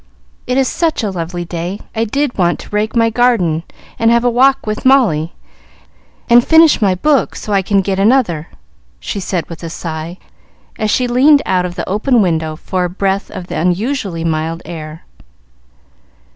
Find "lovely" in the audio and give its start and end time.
1.11-1.45